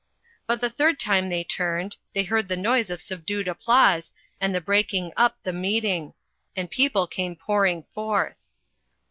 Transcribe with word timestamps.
But 0.47 0.61
the 0.61 0.69
third 0.71 0.97
time 0.99 1.29
they 1.29 1.43
turned, 1.43 1.95
they 2.13 2.23
heard 2.23 2.47
the 2.47 2.57
noise 2.57 2.89
of 2.89 3.03
subdued 3.03 3.47
applause 3.47 4.11
and 4.39 4.49
the 4.55 4.59
breaking 4.59 5.13
up 5.15 5.37
the 5.43 5.53
meeting; 5.53 6.15
and 6.55 6.71
people 6.71 7.05
came 7.05 7.35
pouring 7.35 7.83
forth. 7.83 8.47